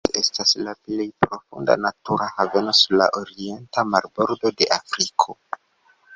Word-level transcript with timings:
Tie 0.07 0.19
estas 0.19 0.51
la 0.67 0.71
plej 0.85 1.05
profunda 1.25 1.75
natura 1.81 2.31
haveno 2.39 2.73
sur 2.79 2.99
la 3.03 3.09
orienta 3.23 3.85
marbordo 3.93 4.55
de 4.59 4.71
Afriko. 4.81 5.39